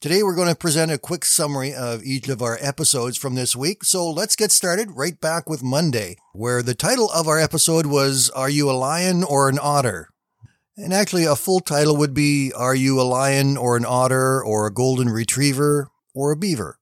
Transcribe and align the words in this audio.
Today, 0.00 0.22
we're 0.22 0.36
going 0.36 0.46
to 0.46 0.54
present 0.54 0.92
a 0.92 0.96
quick 0.96 1.24
summary 1.24 1.74
of 1.74 2.04
each 2.04 2.28
of 2.28 2.40
our 2.40 2.56
episodes 2.60 3.18
from 3.18 3.34
this 3.34 3.56
week. 3.56 3.82
So 3.82 4.08
let's 4.08 4.36
get 4.36 4.52
started 4.52 4.92
right 4.92 5.20
back 5.20 5.50
with 5.50 5.60
Monday, 5.60 6.18
where 6.32 6.62
the 6.62 6.72
title 6.72 7.10
of 7.10 7.26
our 7.26 7.40
episode 7.40 7.84
was 7.84 8.30
Are 8.30 8.48
You 8.48 8.70
a 8.70 8.78
Lion 8.78 9.24
or 9.24 9.48
an 9.48 9.58
Otter? 9.60 10.10
And 10.76 10.94
actually, 10.94 11.24
a 11.24 11.34
full 11.34 11.58
title 11.58 11.96
would 11.96 12.14
be 12.14 12.52
Are 12.56 12.76
You 12.76 13.00
a 13.00 13.02
Lion 13.02 13.56
or 13.56 13.76
an 13.76 13.84
Otter 13.84 14.40
or 14.40 14.68
a 14.68 14.72
Golden 14.72 15.08
Retriever 15.08 15.88
or 16.14 16.30
a 16.30 16.36
Beaver? 16.36 16.78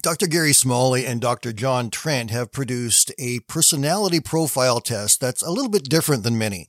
Dr. 0.00 0.28
Gary 0.28 0.52
Smalley 0.52 1.04
and 1.04 1.20
Dr. 1.20 1.52
John 1.52 1.90
Trent 1.90 2.30
have 2.30 2.52
produced 2.52 3.10
a 3.18 3.40
personality 3.48 4.20
profile 4.20 4.80
test 4.80 5.20
that's 5.20 5.42
a 5.42 5.50
little 5.50 5.70
bit 5.70 5.88
different 5.88 6.22
than 6.22 6.38
many. 6.38 6.68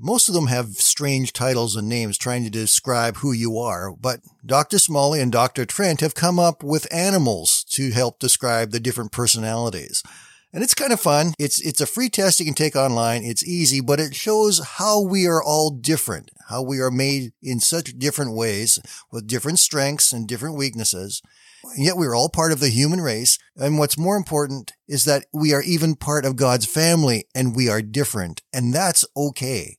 Most 0.00 0.28
of 0.28 0.34
them 0.34 0.46
have 0.46 0.76
strange 0.76 1.32
titles 1.32 1.74
and 1.74 1.88
names 1.88 2.16
trying 2.16 2.44
to 2.44 2.50
describe 2.50 3.16
who 3.16 3.32
you 3.32 3.58
are, 3.58 3.90
but 3.90 4.20
Dr. 4.46 4.78
Smalley 4.78 5.20
and 5.20 5.32
Dr. 5.32 5.64
Trent 5.64 6.00
have 6.02 6.14
come 6.14 6.38
up 6.38 6.62
with 6.62 6.92
animals 6.94 7.64
to 7.70 7.90
help 7.90 8.20
describe 8.20 8.70
the 8.70 8.78
different 8.78 9.10
personalities. 9.10 10.04
And 10.52 10.62
it's 10.62 10.74
kind 10.74 10.92
of 10.92 11.00
fun. 11.00 11.34
It's, 11.36 11.60
it's 11.60 11.80
a 11.80 11.86
free 11.86 12.08
test 12.08 12.38
you 12.38 12.46
can 12.46 12.54
take 12.54 12.76
online. 12.76 13.24
It's 13.24 13.44
easy, 13.44 13.80
but 13.80 13.98
it 13.98 14.14
shows 14.14 14.64
how 14.78 15.00
we 15.00 15.26
are 15.26 15.42
all 15.42 15.70
different, 15.70 16.30
how 16.48 16.62
we 16.62 16.78
are 16.78 16.92
made 16.92 17.32
in 17.42 17.58
such 17.58 17.98
different 17.98 18.34
ways 18.34 18.78
with 19.10 19.26
different 19.26 19.58
strengths 19.58 20.12
and 20.12 20.28
different 20.28 20.56
weaknesses. 20.56 21.20
And 21.64 21.84
yet 21.84 21.96
we're 21.96 22.14
all 22.14 22.28
part 22.28 22.52
of 22.52 22.60
the 22.60 22.70
human 22.70 23.00
race. 23.00 23.36
And 23.56 23.78
what's 23.78 23.98
more 23.98 24.16
important 24.16 24.72
is 24.86 25.04
that 25.06 25.26
we 25.32 25.52
are 25.52 25.62
even 25.62 25.96
part 25.96 26.24
of 26.24 26.36
God's 26.36 26.66
family 26.66 27.24
and 27.34 27.56
we 27.56 27.68
are 27.68 27.82
different. 27.82 28.42
And 28.52 28.72
that's 28.72 29.04
okay. 29.16 29.76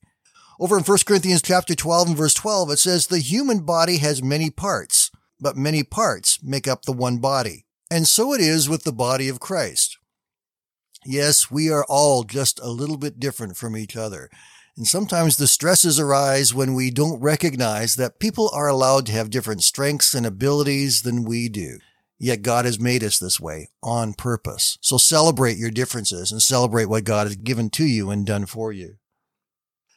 Over 0.62 0.78
in 0.78 0.84
1 0.84 0.98
Corinthians 1.06 1.42
chapter 1.42 1.74
12 1.74 2.10
and 2.10 2.18
verse 2.18 2.34
12, 2.34 2.72
it 2.72 2.80
says, 2.80 3.08
the 3.08 3.20
human 3.20 3.60
body 3.60 4.00
has 4.00 4.22
many 4.22 4.50
parts, 4.50 5.10
but 5.40 5.56
many 5.56 5.84
parts 5.84 6.44
make 6.44 6.68
up 6.68 6.84
the 6.84 6.92
one 6.92 7.20
body. 7.20 7.66
And 7.90 8.06
so 8.06 8.34
it 8.34 8.42
is 8.42 8.68
with 8.68 8.84
the 8.84 8.92
body 8.92 9.30
of 9.30 9.40
Christ. 9.40 9.98
Yes, 11.06 11.50
we 11.50 11.72
are 11.72 11.86
all 11.88 12.26
just 12.26 12.60
a 12.60 12.68
little 12.68 12.98
bit 12.98 13.22
different 13.22 13.56
from 13.56 13.78
each 13.78 13.96
other. 13.96 14.30
And 14.76 14.86
sometimes 14.86 15.38
the 15.38 15.48
stresses 15.48 15.98
arise 15.98 16.54
when 16.54 16.74
we 16.74 16.92
don't 16.92 17.22
recognize 17.22 17.96
that 17.96 18.20
people 18.20 18.52
are 18.54 18.68
allowed 18.68 19.06
to 19.06 19.14
have 19.14 19.30
different 19.30 19.64
strengths 19.64 20.14
and 20.14 20.26
abilities 20.26 21.04
than 21.04 21.24
we 21.24 21.48
do. 21.48 21.80
Yet 22.18 22.42
God 22.42 22.66
has 22.66 22.82
made 22.82 23.02
us 23.02 23.18
this 23.18 23.40
way 23.40 23.70
on 23.82 24.14
purpose. 24.14 24.78
So 24.82 24.98
celebrate 24.98 25.58
your 25.58 25.72
differences 25.72 26.34
and 26.34 26.42
celebrate 26.42 26.88
what 26.88 27.06
God 27.06 27.28
has 27.28 27.38
given 27.38 27.70
to 27.72 27.86
you 27.86 28.10
and 28.10 28.26
done 28.26 28.46
for 28.46 28.74
you. 28.74 28.99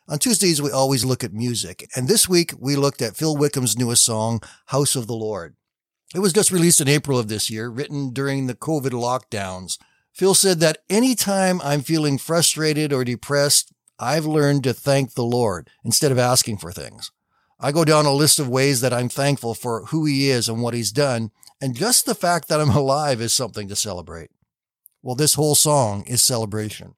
On 0.08 0.18
Tuesdays, 0.18 0.60
we 0.60 0.70
always 0.70 1.04
look 1.04 1.22
at 1.22 1.32
music. 1.32 1.88
And 1.94 2.08
this 2.08 2.28
week, 2.28 2.52
we 2.58 2.74
looked 2.74 3.00
at 3.00 3.16
Phil 3.16 3.36
Wickham's 3.36 3.78
newest 3.78 4.04
song, 4.04 4.40
House 4.66 4.96
of 4.96 5.06
the 5.06 5.14
Lord. 5.14 5.54
It 6.14 6.18
was 6.18 6.32
just 6.32 6.50
released 6.50 6.80
in 6.80 6.88
April 6.88 7.18
of 7.18 7.28
this 7.28 7.50
year, 7.50 7.70
written 7.70 8.12
during 8.12 8.46
the 8.46 8.54
COVID 8.54 8.90
lockdowns. 8.90 9.78
Phil 10.12 10.34
said 10.34 10.58
that 10.60 10.78
anytime 10.90 11.60
I'm 11.62 11.82
feeling 11.82 12.18
frustrated 12.18 12.92
or 12.92 13.04
depressed, 13.04 13.72
I've 13.98 14.26
learned 14.26 14.64
to 14.64 14.74
thank 14.74 15.14
the 15.14 15.24
Lord 15.24 15.70
instead 15.84 16.10
of 16.10 16.18
asking 16.18 16.58
for 16.58 16.72
things. 16.72 17.12
I 17.60 17.70
go 17.70 17.84
down 17.84 18.04
a 18.04 18.12
list 18.12 18.40
of 18.40 18.48
ways 18.48 18.80
that 18.80 18.92
I'm 18.92 19.08
thankful 19.08 19.54
for 19.54 19.86
who 19.86 20.04
he 20.04 20.28
is 20.28 20.48
and 20.48 20.60
what 20.60 20.74
he's 20.74 20.90
done. 20.90 21.30
And 21.60 21.76
just 21.76 22.06
the 22.06 22.14
fact 22.14 22.48
that 22.48 22.60
I'm 22.60 22.70
alive 22.76 23.20
is 23.20 23.32
something 23.32 23.68
to 23.68 23.76
celebrate. 23.76 24.30
Well, 25.00 25.14
this 25.14 25.34
whole 25.34 25.54
song 25.54 26.04
is 26.08 26.22
celebration. 26.22 26.94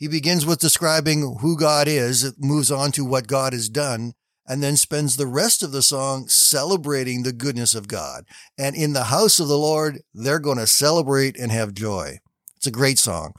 He 0.00 0.08
begins 0.08 0.46
with 0.46 0.60
describing 0.60 1.36
who 1.42 1.58
God 1.58 1.86
is, 1.86 2.32
moves 2.38 2.70
on 2.70 2.90
to 2.92 3.04
what 3.04 3.26
God 3.26 3.52
has 3.52 3.68
done, 3.68 4.14
and 4.46 4.62
then 4.62 4.78
spends 4.78 5.16
the 5.16 5.26
rest 5.26 5.62
of 5.62 5.72
the 5.72 5.82
song 5.82 6.26
celebrating 6.26 7.22
the 7.22 7.34
goodness 7.34 7.74
of 7.74 7.86
God. 7.86 8.24
And 8.56 8.74
in 8.74 8.94
the 8.94 9.04
house 9.04 9.38
of 9.38 9.48
the 9.48 9.58
Lord, 9.58 10.00
they're 10.14 10.38
going 10.38 10.56
to 10.56 10.66
celebrate 10.66 11.38
and 11.38 11.52
have 11.52 11.74
joy. 11.74 12.20
It's 12.56 12.66
a 12.66 12.70
great 12.70 12.98
song. 12.98 13.34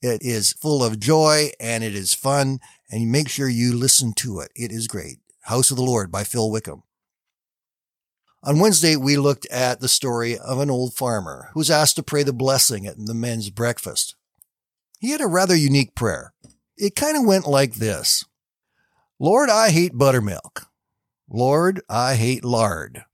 It 0.00 0.22
is 0.22 0.52
full 0.52 0.84
of 0.84 1.00
joy 1.00 1.50
and 1.58 1.82
it 1.82 1.96
is 1.96 2.14
fun. 2.14 2.60
And 2.88 3.10
make 3.10 3.28
sure 3.28 3.48
you 3.48 3.76
listen 3.76 4.12
to 4.18 4.38
it. 4.38 4.52
It 4.54 4.70
is 4.70 4.86
great. 4.86 5.18
House 5.42 5.72
of 5.72 5.76
the 5.76 5.82
Lord 5.82 6.12
by 6.12 6.22
Phil 6.22 6.48
Wickham. 6.48 6.84
On 8.44 8.60
Wednesday, 8.60 8.94
we 8.94 9.16
looked 9.16 9.46
at 9.46 9.80
the 9.80 9.88
story 9.88 10.38
of 10.38 10.60
an 10.60 10.70
old 10.70 10.94
farmer 10.94 11.50
who 11.52 11.60
was 11.60 11.72
asked 11.72 11.96
to 11.96 12.04
pray 12.04 12.22
the 12.22 12.32
blessing 12.32 12.86
at 12.86 13.04
the 13.04 13.14
men's 13.14 13.50
breakfast 13.50 14.14
he 15.04 15.10
had 15.10 15.20
a 15.20 15.26
rather 15.26 15.54
unique 15.54 15.94
prayer. 15.94 16.32
It 16.78 16.96
kind 16.96 17.14
of 17.14 17.26
went 17.26 17.46
like 17.46 17.74
this 17.74 18.24
Lord, 19.20 19.50
I 19.50 19.68
hate 19.68 19.98
buttermilk. 19.98 20.66
Lord, 21.28 21.82
I 21.90 22.14
hate 22.14 22.42
lard. 22.42 23.04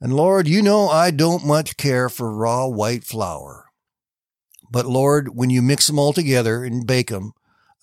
And 0.00 0.14
Lord, 0.14 0.46
you 0.46 0.62
know 0.62 0.88
I 0.88 1.10
don't 1.10 1.44
much 1.44 1.76
care 1.76 2.08
for 2.08 2.32
raw 2.32 2.68
white 2.68 3.02
flour. 3.02 3.66
But 4.70 4.86
Lord, 4.86 5.34
when 5.34 5.50
you 5.50 5.62
mix 5.62 5.88
them 5.88 5.98
all 5.98 6.12
together 6.12 6.62
and 6.62 6.86
bake 6.86 7.08
them, 7.08 7.32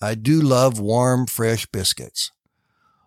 I 0.00 0.14
do 0.14 0.40
love 0.40 0.80
warm, 0.80 1.26
fresh 1.26 1.66
biscuits. 1.66 2.32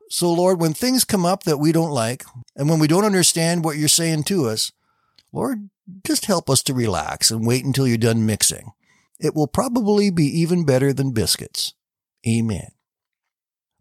So 0.08 0.31
Lord, 0.31 0.62
when 0.62 0.74
things 0.74 1.04
come 1.04 1.26
up 1.26 1.44
that 1.44 1.58
we 1.58 1.72
don't 1.72 1.90
like, 1.90 2.24
and 2.56 2.70
when 2.70 2.78
we 2.78 2.88
don't 2.88 3.06
understand 3.06 3.66
what 3.66 3.78
you're 3.78 3.88
saying 3.88 4.26
to 4.26 4.48
us, 4.48 4.72
Lord, 5.34 5.70
just 6.06 6.26
help 6.26 6.48
us 6.48 6.62
to 6.64 6.76
relax 6.76 7.31
and 7.31 7.48
wait 7.48 7.66
until 7.66 7.88
you're 7.88 7.98
done 7.98 8.26
mixing. 8.28 8.72
It 9.22 9.36
will 9.36 9.48
probably 9.48 10.09
be 10.09 10.26
even 10.26 10.66
better 10.66 10.92
than 10.94 11.12
biscuits. 11.14 11.76
Amen. 12.28 12.72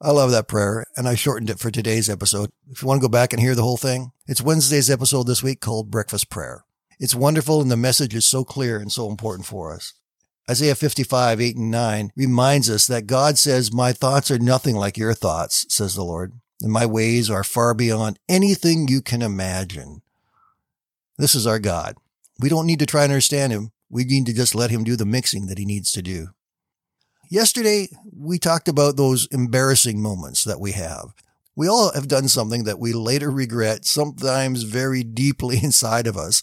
I 0.03 0.11
love 0.11 0.31
that 0.33 0.49
prayer, 0.49 0.85
and 0.97 1.09
I 1.09 1.15
shortened 1.15 1.49
it 1.49 1.59
for 1.59 1.71
today's 1.71 2.11
episode. 2.11 2.51
If 2.71 2.83
you 2.83 2.89
want 2.89 3.01
to 3.01 3.07
go 3.07 3.11
back 3.11 3.33
and 3.33 3.41
hear 3.41 3.55
the 3.55 3.63
whole 3.63 3.79
thing, 3.79 4.13
it's 4.27 4.43
Wednesday's 4.43 4.91
episode 4.91 5.27
this 5.27 5.43
week 5.43 5.61
called 5.61 5.91
Breakfast 5.91 6.29
Prayer. 6.29 6.65
It's 6.99 7.15
wonderful, 7.15 7.63
and 7.63 7.71
the 7.71 7.77
message 7.79 8.15
is 8.15 8.27
so 8.27 8.45
clear 8.45 8.77
and 8.77 8.93
so 8.93 9.09
important 9.09 9.47
for 9.47 9.75
us. 9.75 9.95
Isaiah 10.51 10.75
55, 10.75 11.41
8 11.41 11.57
and 11.57 11.71
9 11.71 12.11
reminds 12.17 12.69
us 12.69 12.87
that 12.87 13.07
God 13.07 13.39
says, 13.39 13.73
My 13.73 13.93
thoughts 13.93 14.31
are 14.31 14.39
nothing 14.39 14.77
like 14.77 14.99
your 14.99 15.15
thoughts, 15.15 15.65
says 15.75 15.95
the 15.95 16.05
Lord, 16.05 16.35
and 16.61 16.71
my 16.71 16.85
ways 16.85 17.31
are 17.31 17.45
far 17.45 17.73
beyond 17.73 18.19
anything 18.29 18.89
you 18.89 19.01
can 19.01 19.23
imagine. 19.23 20.03
This 21.17 21.35
is 21.35 21.47
our 21.47 21.59
God. 21.59 21.97
We 22.39 22.51
don't 22.51 22.67
need 22.67 22.81
to 22.81 22.87
try 22.87 23.05
and 23.05 23.13
understand 23.13 23.53
him. 23.53 23.73
We 23.91 24.05
need 24.05 24.27
to 24.27 24.33
just 24.33 24.55
let 24.55 24.71
him 24.71 24.85
do 24.85 24.97
the 24.97 25.05
mixing 25.05 25.47
that 25.47 25.59
he 25.59 25.67
needs 25.67 25.91
to 25.93 26.03
do. 26.03 26.29
Yesterday, 27.29 27.89
we 28.17 28.39
talked 28.39 28.69
about 28.69 28.97
those 28.97 29.29
embarrassing 29.31 30.01
moments 30.01 30.45
that 30.45 30.61
we 30.61 30.73
have. 30.73 31.13
We 31.57 31.69
all 31.69 31.93
have 31.93 32.09
done 32.09 32.29
something 32.29 32.65
that 32.65 32.79
we 32.79 32.93
later 32.93 33.31
regret, 33.31 33.85
sometimes 33.85 34.63
very 34.63 35.03
deeply 35.03 35.59
inside 35.63 36.07
of 36.07 36.17
us. 36.17 36.43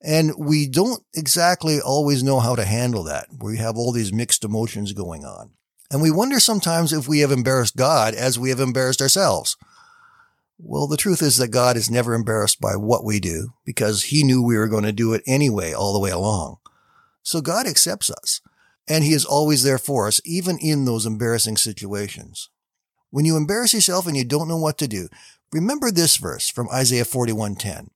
And 0.00 0.32
we 0.38 0.68
don't 0.68 1.02
exactly 1.14 1.80
always 1.80 2.22
know 2.22 2.38
how 2.38 2.54
to 2.54 2.64
handle 2.64 3.02
that. 3.04 3.26
We 3.40 3.56
have 3.58 3.76
all 3.76 3.92
these 3.92 4.12
mixed 4.12 4.44
emotions 4.44 4.92
going 4.92 5.24
on. 5.24 5.50
And 5.90 6.02
we 6.02 6.10
wonder 6.10 6.38
sometimes 6.38 6.92
if 6.92 7.08
we 7.08 7.20
have 7.20 7.32
embarrassed 7.32 7.76
God 7.76 8.14
as 8.14 8.38
we 8.38 8.50
have 8.50 8.60
embarrassed 8.60 9.00
ourselves. 9.00 9.56
Well, 10.58 10.86
the 10.86 10.96
truth 10.96 11.22
is 11.22 11.36
that 11.38 11.48
God 11.48 11.76
is 11.76 11.90
never 11.90 12.14
embarrassed 12.14 12.60
by 12.60 12.76
what 12.76 13.04
we 13.04 13.20
do 13.20 13.54
because 13.64 14.04
he 14.04 14.22
knew 14.22 14.42
we 14.42 14.58
were 14.58 14.68
going 14.68 14.84
to 14.84 14.92
do 14.92 15.14
it 15.14 15.22
anyway 15.26 15.72
all 15.72 15.92
the 15.92 16.00
way 16.00 16.10
along. 16.10 16.58
So 17.28 17.42
God 17.42 17.66
accepts 17.66 18.08
us 18.08 18.40
and 18.88 19.04
he 19.04 19.12
is 19.12 19.26
always 19.26 19.62
there 19.62 19.76
for 19.76 20.06
us, 20.08 20.18
even 20.24 20.56
in 20.56 20.86
those 20.86 21.04
embarrassing 21.04 21.58
situations. 21.58 22.48
When 23.10 23.26
you 23.26 23.36
embarrass 23.36 23.74
yourself 23.74 24.06
and 24.06 24.16
you 24.16 24.24
don't 24.24 24.48
know 24.48 24.56
what 24.56 24.78
to 24.78 24.88
do, 24.88 25.10
remember 25.52 25.90
this 25.90 26.16
verse 26.16 26.48
from 26.48 26.70
Isaiah 26.70 27.04
41:10. 27.04 27.90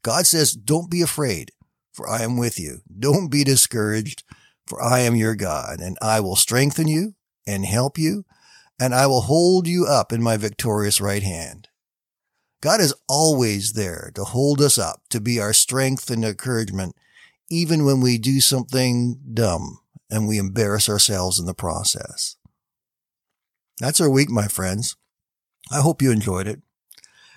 God 0.00 0.26
says, 0.26 0.54
"Don't 0.54 0.90
be 0.90 1.02
afraid, 1.02 1.52
for 1.92 2.08
I 2.08 2.22
am 2.22 2.38
with 2.38 2.58
you. 2.58 2.80
Don't 2.98 3.28
be 3.28 3.44
discouraged, 3.44 4.22
for 4.66 4.82
I 4.82 5.00
am 5.00 5.14
your 5.14 5.34
God, 5.34 5.80
and 5.80 5.98
I 6.00 6.20
will 6.20 6.34
strengthen 6.34 6.88
you 6.88 7.16
and 7.46 7.66
help 7.66 7.98
you, 7.98 8.24
and 8.78 8.94
I 8.94 9.06
will 9.08 9.28
hold 9.28 9.66
you 9.66 9.84
up 9.84 10.10
in 10.10 10.22
my 10.22 10.38
victorious 10.38 11.02
right 11.02 11.22
hand." 11.22 11.68
God 12.62 12.80
is 12.80 12.94
always 13.08 13.74
there 13.74 14.10
to 14.14 14.24
hold 14.24 14.62
us 14.62 14.78
up, 14.78 15.02
to 15.10 15.20
be 15.20 15.38
our 15.38 15.52
strength 15.52 16.08
and 16.08 16.24
encouragement 16.24 16.96
even 17.50 17.84
when 17.84 18.00
we 18.00 18.16
do 18.16 18.40
something 18.40 19.20
dumb 19.34 19.80
and 20.08 20.26
we 20.26 20.38
embarrass 20.38 20.88
ourselves 20.88 21.38
in 21.38 21.46
the 21.46 21.54
process. 21.54 22.36
That's 23.80 24.00
our 24.00 24.10
week, 24.10 24.30
my 24.30 24.46
friends. 24.46 24.96
I 25.72 25.80
hope 25.80 26.00
you 26.00 26.10
enjoyed 26.10 26.46
it. 26.46 26.60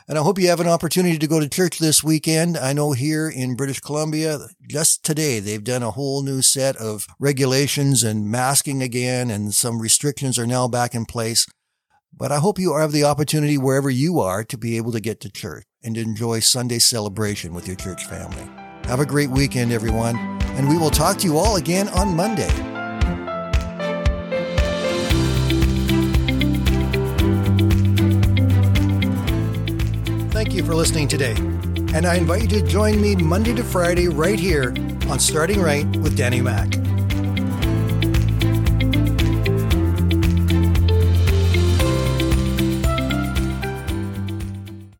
And 0.07 0.17
I 0.17 0.21
hope 0.21 0.37
you 0.37 0.49
have 0.49 0.59
an 0.59 0.67
opportunity 0.67 1.17
to 1.17 1.27
go 1.27 1.39
to 1.39 1.47
church 1.47 1.79
this 1.79 2.03
weekend. 2.03 2.57
I 2.57 2.73
know 2.73 2.91
here 2.91 3.29
in 3.29 3.55
British 3.55 3.79
Columbia, 3.79 4.37
just 4.69 5.05
today, 5.05 5.39
they've 5.39 5.63
done 5.63 5.81
a 5.81 5.91
whole 5.91 6.23
new 6.23 6.41
set 6.41 6.75
of 6.75 7.07
regulations 7.19 8.03
and 8.03 8.29
masking 8.29 8.83
again, 8.83 9.31
and 9.31 9.53
some 9.53 9.81
restrictions 9.81 10.37
are 10.37 10.47
now 10.47 10.67
back 10.67 10.93
in 10.93 11.05
place. 11.05 11.47
But 12.15 12.33
I 12.33 12.39
hope 12.39 12.59
you 12.59 12.75
have 12.75 12.91
the 12.91 13.05
opportunity 13.05 13.57
wherever 13.57 13.89
you 13.89 14.19
are 14.19 14.43
to 14.43 14.57
be 14.57 14.75
able 14.75 14.91
to 14.91 14.99
get 14.99 15.21
to 15.21 15.31
church 15.31 15.63
and 15.81 15.97
enjoy 15.97 16.41
Sunday 16.41 16.79
celebration 16.79 17.53
with 17.53 17.65
your 17.65 17.77
church 17.77 18.05
family. 18.05 18.62
Have 18.85 18.99
a 18.99 19.05
great 19.05 19.29
weekend, 19.29 19.71
everyone, 19.71 20.17
and 20.55 20.67
we 20.67 20.77
will 20.77 20.91
talk 20.91 21.17
to 21.19 21.25
you 21.25 21.37
all 21.37 21.55
again 21.55 21.87
on 21.89 22.15
Monday. 22.15 22.49
Thank 30.31 30.53
you 30.53 30.63
for 30.63 30.75
listening 30.75 31.07
today, 31.07 31.35
and 31.95 32.05
I 32.05 32.15
invite 32.15 32.41
you 32.41 32.59
to 32.59 32.61
join 32.67 33.01
me 33.01 33.15
Monday 33.15 33.55
to 33.55 33.63
Friday 33.63 34.09
right 34.09 34.39
here 34.39 34.75
on 35.09 35.17
Starting 35.17 35.61
Right 35.61 35.87
with 35.97 36.17
Danny 36.17 36.41
Mack. 36.41 36.75